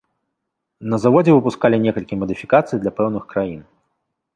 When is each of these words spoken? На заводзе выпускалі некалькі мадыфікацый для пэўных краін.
На 0.93 0.99
заводзе 1.03 1.31
выпускалі 1.37 1.83
некалькі 1.85 2.21
мадыфікацый 2.25 2.77
для 2.87 2.91
пэўных 3.01 3.23
краін. 3.37 3.61